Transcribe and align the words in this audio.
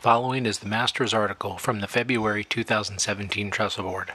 Following 0.00 0.46
is 0.46 0.60
the 0.60 0.68
Master's 0.68 1.12
article 1.12 1.58
from 1.58 1.80
the 1.80 1.88
February 1.88 2.44
2017 2.44 3.50
Trestle 3.50 3.82
Board. 3.82 4.12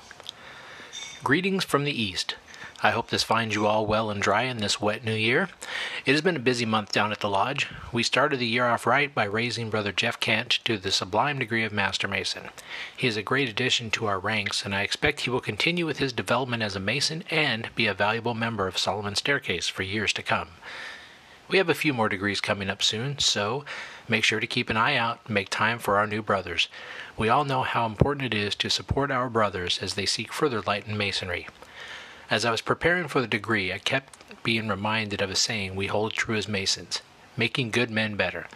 Greetings 1.25 1.65
from 1.65 1.83
the 1.83 1.91
East. 1.91 2.35
I 2.81 2.91
hope 2.91 3.09
this 3.09 3.23
finds 3.23 3.53
you 3.53 3.67
all 3.67 3.85
well 3.85 4.09
and 4.09 4.21
dry 4.21 4.43
in 4.43 4.59
this 4.59 4.79
wet 4.79 5.03
new 5.03 5.13
year. 5.13 5.49
It 6.05 6.13
has 6.13 6.21
been 6.21 6.37
a 6.37 6.39
busy 6.39 6.65
month 6.65 6.93
down 6.93 7.11
at 7.11 7.19
the 7.19 7.29
lodge. 7.29 7.67
We 7.91 8.01
started 8.01 8.39
the 8.39 8.47
year 8.47 8.65
off 8.65 8.87
right 8.87 9.13
by 9.13 9.25
raising 9.25 9.69
Brother 9.69 9.91
Jeff 9.91 10.21
Kent 10.21 10.59
to 10.63 10.77
the 10.77 10.89
sublime 10.89 11.37
degree 11.37 11.65
of 11.65 11.73
Master 11.73 12.07
Mason. 12.07 12.43
He 12.95 13.07
is 13.07 13.17
a 13.17 13.21
great 13.21 13.49
addition 13.49 13.91
to 13.91 14.05
our 14.05 14.19
ranks, 14.19 14.63
and 14.63 14.73
I 14.73 14.83
expect 14.83 15.21
he 15.21 15.29
will 15.29 15.41
continue 15.41 15.85
with 15.85 15.99
his 15.99 16.13
development 16.13 16.63
as 16.63 16.77
a 16.77 16.79
Mason 16.79 17.25
and 17.29 17.67
be 17.75 17.87
a 17.87 17.93
valuable 17.93 18.33
member 18.33 18.67
of 18.67 18.77
Solomon's 18.77 19.19
Staircase 19.19 19.67
for 19.67 19.83
years 19.83 20.13
to 20.13 20.23
come. 20.23 20.51
We 21.53 21.59
have 21.59 21.69
a 21.69 21.75
few 21.75 21.93
more 21.93 22.09
degrees 22.09 22.41
coming 22.41 22.67
up 22.67 22.81
soon, 22.81 23.19
so 23.19 23.63
make 24.09 24.23
sure 24.23 24.39
to 24.39 24.47
keep 24.47 24.71
an 24.71 24.75
eye 24.75 24.95
out 24.95 25.19
and 25.27 25.35
make 25.35 25.49
time 25.49 25.77
for 25.77 25.99
our 25.99 26.07
new 26.07 26.23
brothers. 26.23 26.67
We 27.15 27.29
all 27.29 27.45
know 27.45 27.61
how 27.61 27.85
important 27.85 28.25
it 28.25 28.35
is 28.35 28.55
to 28.55 28.71
support 28.71 29.11
our 29.11 29.29
brothers 29.29 29.77
as 29.79 29.93
they 29.93 30.07
seek 30.07 30.33
further 30.33 30.63
light 30.63 30.87
in 30.87 30.97
Masonry. 30.97 31.47
As 32.27 32.43
I 32.43 32.49
was 32.49 32.61
preparing 32.61 33.07
for 33.07 33.21
the 33.21 33.27
degree, 33.27 33.71
I 33.71 33.77
kept 33.77 34.41
being 34.41 34.67
reminded 34.67 35.21
of 35.21 35.29
a 35.29 35.35
saying 35.35 35.75
we 35.75 35.85
hold 35.85 36.13
true 36.13 36.35
as 36.35 36.47
Masons 36.47 37.03
making 37.37 37.69
good 37.69 37.91
men 37.91 38.15
better. 38.15 38.47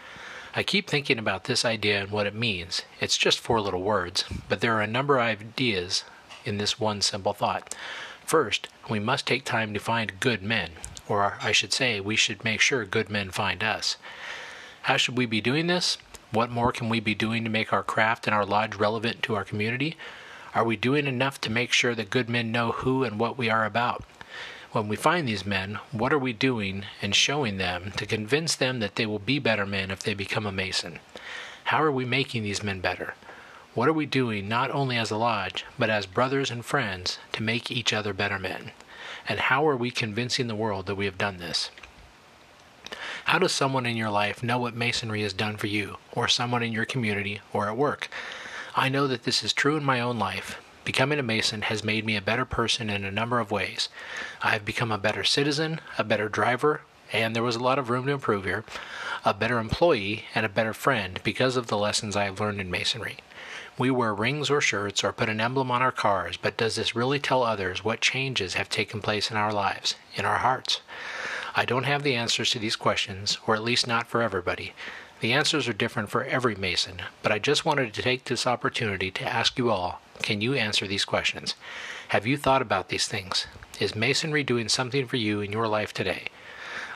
I 0.56 0.64
keep 0.64 0.90
thinking 0.90 1.20
about 1.20 1.44
this 1.44 1.64
idea 1.64 2.02
and 2.02 2.10
what 2.10 2.26
it 2.26 2.34
means. 2.34 2.82
It's 3.00 3.16
just 3.16 3.40
four 3.40 3.62
little 3.62 3.84
words, 3.84 4.24
but 4.50 4.60
there 4.60 4.74
are 4.74 4.82
a 4.82 4.88
number 4.88 5.20
of 5.20 5.24
ideas 5.24 6.04
in 6.46 6.58
this 6.58 6.80
one 6.80 7.02
simple 7.02 7.34
thought. 7.34 7.76
First, 8.26 8.70
we 8.90 9.00
must 9.00 9.28
take 9.28 9.46
time 9.46 9.72
to 9.76 9.80
find 9.80 10.20
good 10.20 10.42
men, 10.42 10.72
or 11.10 11.38
I 11.42 11.52
should 11.52 11.74
say, 11.74 12.00
we 12.00 12.16
should 12.16 12.44
make 12.44 12.62
sure 12.62 12.86
good 12.86 13.10
men 13.10 13.32
find 13.32 13.64
us. 13.64 13.98
How 14.84 14.98
should 14.98 15.18
we 15.18 15.26
be 15.26 15.42
doing 15.42 15.68
this? 15.68 15.98
What 16.32 16.52
more 16.52 16.72
can 16.72 16.90
we 16.90 17.00
be 17.00 17.16
doing 17.16 17.44
to 17.44 17.50
make 17.50 17.72
our 17.72 17.84
craft 17.84 18.28
and 18.28 18.36
our 18.36 18.46
lodge 18.46 18.76
relevant 18.76 19.24
to 19.24 19.36
our 19.36 19.44
community? 19.44 19.96
Are 20.54 20.64
we 20.64 20.76
doing 20.76 21.08
enough 21.08 21.40
to 21.42 21.52
make 21.52 21.72
sure 21.72 21.96
that 21.96 22.10
good 22.10 22.30
men 22.30 22.52
know 22.52 22.72
who 22.72 23.04
and 23.04 23.20
what 23.20 23.38
we 23.38 23.50
are 23.50 23.66
about? 23.66 24.04
When 24.72 24.88
we 24.88 24.96
find 24.96 25.28
these 25.28 25.46
men, 25.46 25.80
what 25.92 26.12
are 26.12 26.20
we 26.20 26.34
doing 26.34 26.86
and 27.02 27.16
showing 27.16 27.58
them 27.58 27.92
to 27.96 28.06
convince 28.06 28.56
them 28.56 28.80
that 28.80 28.96
they 28.96 29.06
will 29.06 29.20
be 29.20 29.40
better 29.40 29.66
men 29.66 29.92
if 29.92 30.04
they 30.04 30.14
become 30.14 30.46
a 30.46 30.52
Mason? 30.52 31.00
How 31.66 31.82
are 31.82 31.92
we 31.92 32.06
making 32.06 32.44
these 32.44 32.64
men 32.64 32.82
better? 32.82 33.16
What 33.74 33.88
are 33.88 33.94
we 33.94 34.06
doing 34.06 34.48
not 34.48 34.72
only 34.72 34.98
as 34.98 35.12
a 35.12 35.18
lodge, 35.18 35.66
but 35.80 35.90
as 35.90 36.06
brothers 36.06 36.52
and 36.52 36.66
friends 36.66 37.20
to 37.34 37.44
make 37.44 37.72
each 37.72 37.94
other 37.94 38.14
better 38.14 38.40
men? 38.40 38.72
And 39.30 39.40
how 39.40 39.68
are 39.68 39.76
we 39.76 39.92
convincing 39.92 40.48
the 40.48 40.56
world 40.56 40.86
that 40.86 40.96
we 40.96 41.06
have 41.06 41.18
done 41.18 41.38
this? 41.38 41.70
How 43.26 43.40
does 43.40 43.52
someone 43.52 43.86
in 43.86 43.98
your 43.98 44.10
life 44.10 44.42
know 44.42 44.58
what 44.58 44.74
Masonry 44.74 45.22
has 45.24 45.34
done 45.34 45.58
for 45.58 45.68
you, 45.68 45.98
or 46.14 46.30
someone 46.30 46.64
in 46.64 46.72
your 46.72 46.86
community, 46.86 47.42
or 47.52 47.68
at 47.68 47.76
work? 47.76 48.10
I 48.76 48.88
know 48.88 49.06
that 49.08 49.24
this 49.24 49.44
is 49.44 49.52
true 49.52 49.76
in 49.76 49.84
my 49.84 50.00
own 50.00 50.18
life. 50.18 50.62
Becoming 50.86 51.20
a 51.20 51.24
Mason 51.24 51.64
has 51.64 51.84
made 51.84 52.06
me 52.06 52.16
a 52.16 52.22
better 52.22 52.46
person 52.46 52.90
in 52.90 53.04
a 53.04 53.12
number 53.12 53.40
of 53.40 53.52
ways. 53.52 53.90
I 54.42 54.52
have 54.52 54.64
become 54.64 54.94
a 54.94 54.98
better 54.98 55.26
citizen, 55.26 55.82
a 55.98 56.06
better 56.06 56.30
driver, 56.30 56.82
and 57.12 57.36
there 57.36 57.44
was 57.44 57.58
a 57.58 57.64
lot 57.64 57.78
of 57.78 57.90
room 57.90 58.06
to 58.06 58.14
improve 58.14 58.46
here, 58.46 58.64
a 59.26 59.34
better 59.34 59.60
employee, 59.60 60.24
and 60.34 60.46
a 60.46 60.50
better 60.50 60.74
friend 60.74 61.20
because 61.26 61.58
of 61.58 61.68
the 61.68 61.78
lessons 61.78 62.16
I 62.16 62.24
have 62.24 62.40
learned 62.40 62.62
in 62.62 62.72
Masonry. 62.72 63.18
We 63.78 63.92
wear 63.92 64.14
rings 64.14 64.50
or 64.50 64.60
shirts 64.60 65.04
or 65.04 65.14
put 65.14 65.30
an 65.30 65.40
emblem 65.40 65.70
on 65.70 65.84
our 65.84 65.92
cars, 65.92 66.36
but 66.36 66.58
does 66.58 66.78
this 66.78 66.96
really 66.96 67.20
tell 67.20 67.44
others 67.44 67.84
what 67.84 68.02
changes 68.02 68.56
have 68.56 68.70
taken 68.70 69.02
place 69.02 69.30
in 69.30 69.38
our 69.38 69.54
lives, 69.54 69.96
in 70.16 70.26
our 70.26 70.40
hearts? 70.40 70.82
I 71.56 71.64
don't 71.64 71.84
have 71.84 72.02
the 72.02 72.16
answers 72.16 72.50
to 72.52 72.60
these 72.60 72.76
questions, 72.76 73.38
or 73.46 73.56
at 73.56 73.64
least 73.64 73.86
not 73.86 74.08
for 74.08 74.22
everybody. 74.22 74.74
The 75.20 75.34
answers 75.34 75.68
are 75.68 75.74
different 75.74 76.10
for 76.10 76.24
every 76.24 76.56
Mason, 76.56 77.02
but 77.22 77.32
I 77.32 77.40
just 77.40 77.66
wanted 77.66 77.94
to 77.94 78.02
take 78.02 78.26
this 78.26 78.48
opportunity 78.48 79.12
to 79.12 79.24
ask 79.24 79.58
you 79.58 79.70
all 79.70 80.02
can 80.22 80.42
you 80.42 80.56
answer 80.56 80.88
these 80.88 81.06
questions? 81.06 81.54
Have 82.10 82.26
you 82.26 82.38
thought 82.38 82.62
about 82.64 82.90
these 82.90 83.08
things? 83.08 83.46
Is 83.80 83.96
Masonry 83.96 84.44
doing 84.44 84.70
something 84.70 85.06
for 85.06 85.18
you 85.18 85.42
in 85.42 85.52
your 85.52 85.68
life 85.68 85.94
today? 85.94 86.30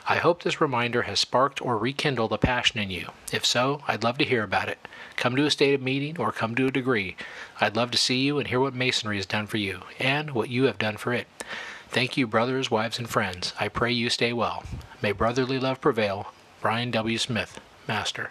I 0.08 0.16
hope 0.16 0.42
this 0.42 0.60
reminder 0.60 1.02
has 1.02 1.20
sparked 1.20 1.62
or 1.62 1.78
rekindled 1.78 2.32
a 2.32 2.38
passion 2.38 2.80
in 2.80 2.90
you. 2.90 3.10
If 3.32 3.46
so, 3.46 3.82
I'd 3.86 4.02
love 4.02 4.18
to 4.18 4.24
hear 4.24 4.42
about 4.42 4.68
it. 4.68 4.88
Come 5.16 5.36
to 5.36 5.46
a 5.46 5.50
stated 5.50 5.80
meeting 5.80 6.18
or 6.18 6.32
come 6.32 6.54
to 6.56 6.66
a 6.66 6.72
degree. 6.72 7.16
I'd 7.60 7.76
love 7.76 7.92
to 7.92 7.98
see 7.98 8.20
you 8.22 8.38
and 8.38 8.48
hear 8.48 8.58
what 8.58 8.74
Masonry 8.74 9.16
has 9.16 9.26
done 9.26 9.46
for 9.46 9.58
you 9.58 9.82
and 10.00 10.32
what 10.32 10.48
you 10.48 10.64
have 10.64 10.78
done 10.78 10.96
for 10.96 11.12
it. 11.12 11.28
Thank 11.88 12.16
you, 12.16 12.26
brothers, 12.26 12.70
wives, 12.70 12.98
and 12.98 13.08
friends. 13.08 13.52
I 13.60 13.68
pray 13.68 13.92
you 13.92 14.10
stay 14.10 14.32
well. 14.32 14.64
May 15.02 15.12
brotherly 15.12 15.60
love 15.60 15.80
prevail. 15.80 16.32
Brian 16.60 16.90
W. 16.90 17.18
Smith, 17.18 17.60
Master. 17.86 18.30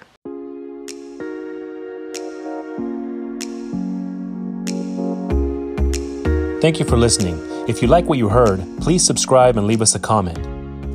Thank 6.61 6.79
you 6.79 6.85
for 6.85 6.97
listening. 6.97 7.39
If 7.67 7.81
you 7.81 7.87
like 7.87 8.05
what 8.05 8.17
you 8.17 8.29
heard, 8.29 8.59
please 8.81 9.03
subscribe 9.03 9.57
and 9.57 9.65
leave 9.67 9.81
us 9.81 9.95
a 9.95 9.99
comment. 9.99 10.50